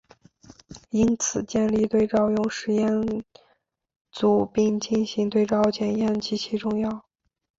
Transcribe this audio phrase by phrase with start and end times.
[0.89, 3.23] 因此建立对照用实验
[4.11, 7.05] 组并进行对照检验极其重要。